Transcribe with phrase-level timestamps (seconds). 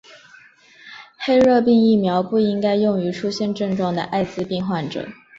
[1.19, 5.07] 黄热病疫苗不应该用于出现症状的爱滋病患者。